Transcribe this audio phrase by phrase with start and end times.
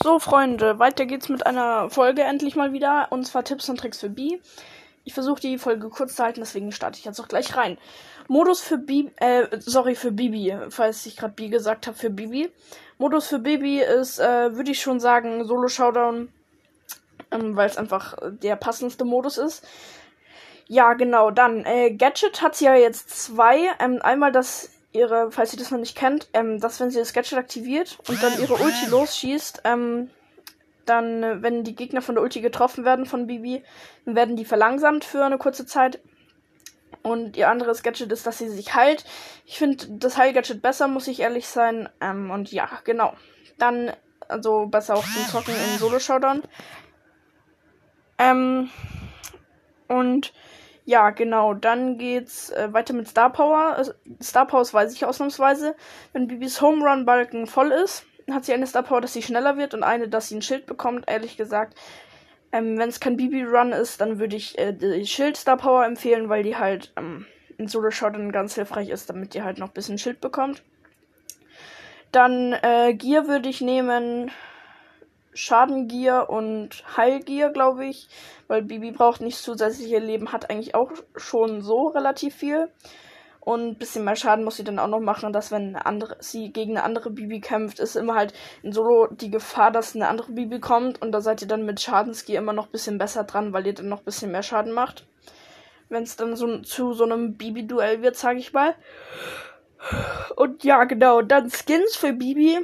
[0.00, 3.08] So, Freunde, weiter geht's mit einer Folge endlich mal wieder.
[3.10, 4.38] Und zwar Tipps und Tricks für B.
[5.02, 7.78] Ich versuche die Folge kurz zu halten, deswegen starte ich jetzt auch gleich rein.
[8.28, 12.52] Modus für Bibi, äh, sorry, für Bibi, falls ich gerade B gesagt habe, für Bibi.
[12.98, 16.28] Modus für Bibi ist, äh, würde ich schon sagen, Solo-Showdown,
[17.32, 19.66] ähm, weil es einfach der passendste Modus ist.
[20.68, 23.70] Ja, genau, dann, äh, Gadget hat ja jetzt zwei.
[23.80, 27.12] Ähm, einmal das ihre, falls ihr das noch nicht kennt, ähm, dass wenn sie das
[27.12, 30.10] Gadget aktiviert und dann ihre Ulti losschießt, ähm,
[30.86, 33.62] dann, wenn die Gegner von der Ulti getroffen werden von Bibi,
[34.04, 36.00] dann werden die verlangsamt für eine kurze Zeit.
[37.02, 39.04] Und ihr anderes Gadget ist, dass sie sich heilt.
[39.44, 41.88] Ich finde das Heil-Gadget besser, muss ich ehrlich sein.
[42.00, 43.14] Ähm, und ja, genau.
[43.58, 43.92] Dann,
[44.28, 46.42] also besser auch zum Zocken im Solo-Showdown.
[48.18, 48.70] Ähm,
[49.86, 50.32] und
[50.88, 51.52] ja, genau.
[51.52, 53.74] Dann geht's äh, weiter mit Star Power.
[53.76, 53.92] Also,
[54.22, 55.76] Star Power weiß ich ausnahmsweise.
[56.14, 59.58] Wenn Bibis Home Run Balken voll ist, hat sie eine Star Power, dass sie schneller
[59.58, 61.04] wird und eine, dass sie ein Schild bekommt.
[61.06, 61.78] Ehrlich gesagt,
[62.52, 65.84] ähm, wenn es kein Bibi Run ist, dann würde ich äh, die Schild Star Power
[65.84, 67.26] empfehlen, weil die halt ähm,
[67.58, 70.62] in Solo Shotgun ganz hilfreich ist, damit ihr halt noch ein bisschen Schild bekommt.
[72.12, 74.30] Dann äh, Gear würde ich nehmen.
[75.38, 78.08] Schadengier und Heilgier, glaube ich.
[78.48, 82.68] Weil Bibi braucht nicht zusätzliche Leben, hat eigentlich auch schon so relativ viel.
[83.40, 86.16] Und ein bisschen mehr Schaden muss sie dann auch noch machen, dass wenn eine andere,
[86.18, 90.08] sie gegen eine andere Bibi kämpft, ist immer halt in Solo die Gefahr, dass eine
[90.08, 91.00] andere Bibi kommt.
[91.00, 93.74] Und da seid ihr dann mit Schadensgier immer noch ein bisschen besser dran, weil ihr
[93.74, 95.06] dann noch ein bisschen mehr Schaden macht.
[95.88, 98.74] Wenn es dann so zu so einem Bibi-Duell wird, sage ich mal.
[100.34, 102.58] Und ja, genau, dann Skins für Bibi.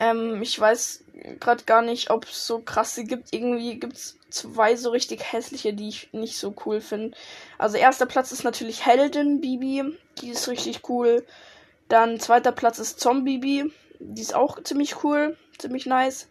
[0.00, 1.04] Ähm, ich weiß
[1.38, 3.32] gerade gar nicht, ob es so krasse gibt.
[3.32, 7.16] Irgendwie gibt es zwei so richtig hässliche, die ich nicht so cool finde.
[7.58, 11.24] Also erster Platz ist natürlich Heldin Bibi, die ist richtig cool.
[11.88, 16.28] Dann zweiter Platz ist Zombie Bibi, die ist auch ziemlich cool, ziemlich nice.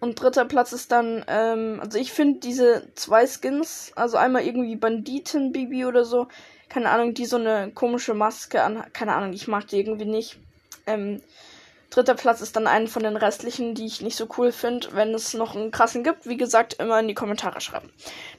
[0.00, 4.76] Und dritter Platz ist dann, ähm, also ich finde diese zwei Skins, also einmal irgendwie
[4.76, 6.28] Banditen Bibi oder so,
[6.68, 10.38] keine Ahnung, die so eine komische Maske an, keine Ahnung, ich mag die irgendwie nicht.
[10.86, 11.22] Ähm,
[11.94, 14.88] Dritter Platz ist dann einen von den restlichen, die ich nicht so cool finde.
[14.94, 17.88] Wenn es noch einen krassen gibt, wie gesagt, immer in die Kommentare schreiben.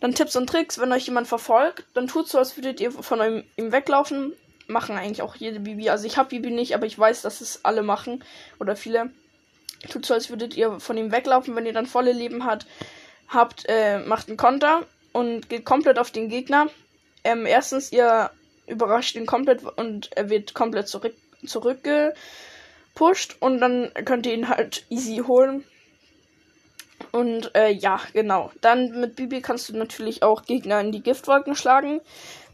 [0.02, 3.46] Dann Tipps und Tricks, wenn euch jemand verfolgt, dann tut so, als würdet ihr von
[3.56, 4.34] ihm weglaufen.
[4.68, 5.90] Machen eigentlich auch jede Bibi.
[5.90, 8.26] Also ich habe Bibi nicht, aber ich weiß, dass es alle machen.
[8.60, 9.10] Oder viele.
[9.90, 12.66] Tut so, als würdet ihr von ihm weglaufen, wenn ihr dann volle Leben hat,
[13.30, 16.68] habt, äh, macht einen Konter und geht komplett auf den Gegner.
[17.24, 18.32] Ähm, erstens, ihr
[18.68, 21.14] überrascht ihn komplett und er wird komplett zurück,
[21.46, 22.14] zurückge
[22.96, 25.64] pusht und dann könnt ihr ihn halt easy holen.
[27.12, 28.52] Und äh, ja, genau.
[28.62, 32.02] Dann mit Bibi kannst du natürlich auch Gegner in die Giftwolken schlagen,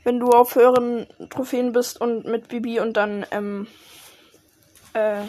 [0.04, 3.68] wenn du auf höheren Trophäen bist und mit Bibi und dann ähm,
[4.94, 5.22] äh,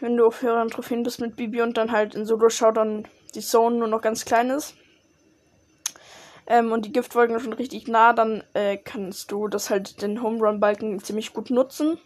[0.00, 3.40] wenn du auf höheren Trophäen bist mit Bibi und dann halt in Solo dann die
[3.40, 4.74] Zone nur noch ganz klein ist.
[6.46, 10.38] Ähm, und die Giftwolken schon richtig nah, dann äh, kannst du das halt den Home
[10.38, 11.98] Run Balken ziemlich gut nutzen.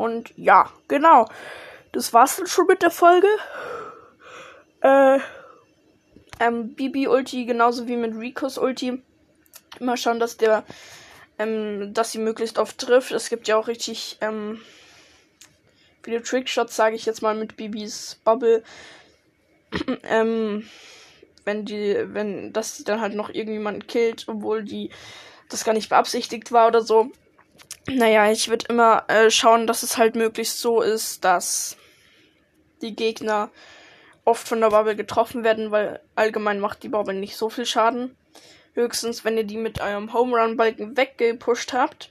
[0.00, 1.28] Und ja, genau.
[1.92, 3.28] Das war's dann schon mit der Folge.
[4.80, 5.18] Äh,
[6.40, 9.02] ähm, Bibi Ulti genauso wie mit Ricos Ulti.
[9.78, 10.64] Mal schauen, dass der,
[11.38, 13.10] ähm, dass sie möglichst oft trifft.
[13.12, 14.62] Es gibt ja auch richtig, ähm,
[16.02, 18.64] viele Trickshots, sage ich jetzt mal, mit Bibis Bubble.
[20.04, 20.66] ähm,
[21.44, 24.88] wenn die, wenn, dass sie dann halt noch irgendjemanden killt, obwohl die
[25.50, 27.12] das gar nicht beabsichtigt war oder so.
[27.86, 31.76] Naja, ich würde immer äh, schauen, dass es halt möglichst so ist, dass
[32.82, 33.50] die Gegner
[34.24, 38.16] oft von der Bubble getroffen werden, weil allgemein macht die Bubble nicht so viel Schaden.
[38.74, 42.10] Höchstens, wenn ihr die mit eurem Home Run Balken weggepusht habt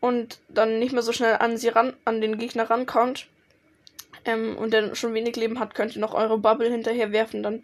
[0.00, 3.26] und dann nicht mehr so schnell an sie ran, an den Gegner rankommt
[4.24, 7.62] ähm, und der schon wenig Leben hat, könnt ihr noch eure Bubble hinterher werfen, dann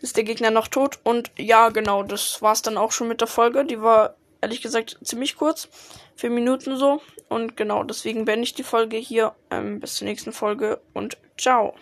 [0.00, 0.98] ist der Gegner noch tot.
[1.04, 3.64] Und ja, genau, das war's dann auch schon mit der Folge.
[3.64, 5.68] Die war ehrlich gesagt ziemlich kurz.
[6.14, 7.00] Vier Minuten so.
[7.28, 9.34] Und genau deswegen beende ich die Folge hier.
[9.50, 11.70] Ähm, bis zur nächsten Folge und ciao.